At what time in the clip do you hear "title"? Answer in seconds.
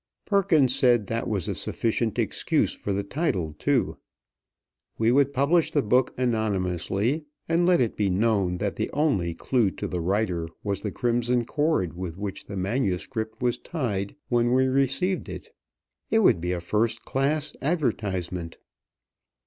3.03-3.53